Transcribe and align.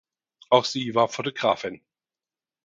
Auch 0.49 0.65
sie 0.65 0.95
war 0.95 1.09
Fotografin. 1.09 1.79